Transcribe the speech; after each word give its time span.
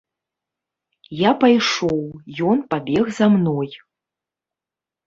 Я 1.19 1.31
пайшоў, 1.45 2.01
ён 2.49 2.57
пабег 2.73 3.05
за 3.21 3.25
мной. 3.37 3.69